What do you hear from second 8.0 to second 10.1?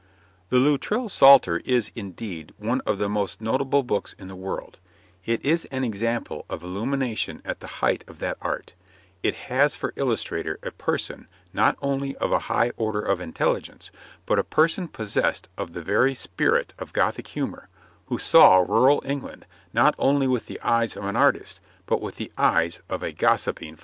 of that art; it has for